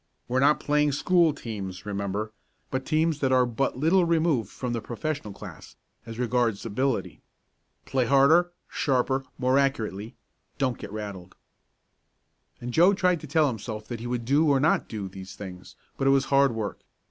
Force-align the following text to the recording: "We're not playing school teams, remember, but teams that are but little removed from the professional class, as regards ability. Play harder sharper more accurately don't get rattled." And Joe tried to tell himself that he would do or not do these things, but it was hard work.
"We're 0.27 0.39
not 0.39 0.59
playing 0.59 0.93
school 0.93 1.31
teams, 1.31 1.85
remember, 1.85 2.31
but 2.71 2.87
teams 2.87 3.19
that 3.19 3.31
are 3.31 3.45
but 3.45 3.77
little 3.77 4.03
removed 4.03 4.49
from 4.49 4.73
the 4.73 4.81
professional 4.81 5.31
class, 5.31 5.75
as 6.07 6.17
regards 6.17 6.65
ability. 6.65 7.21
Play 7.85 8.07
harder 8.07 8.51
sharper 8.67 9.23
more 9.37 9.59
accurately 9.59 10.15
don't 10.57 10.79
get 10.79 10.91
rattled." 10.91 11.35
And 12.59 12.73
Joe 12.73 12.93
tried 12.95 13.19
to 13.21 13.27
tell 13.27 13.45
himself 13.47 13.87
that 13.89 13.99
he 13.99 14.07
would 14.07 14.25
do 14.25 14.49
or 14.49 14.59
not 14.59 14.87
do 14.89 15.07
these 15.07 15.35
things, 15.35 15.75
but 15.97 16.07
it 16.07 16.09
was 16.09 16.25
hard 16.25 16.55
work. 16.55 16.79